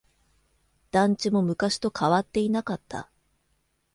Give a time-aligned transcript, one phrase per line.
[0.89, 3.11] 団地も昔と変わっていなかった。